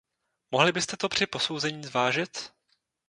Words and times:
Mohli 0.51 0.71
byste 0.71 0.97
to 0.97 1.09
při 1.09 1.25
posouzení 1.27 1.83
zvážit? 1.83 2.53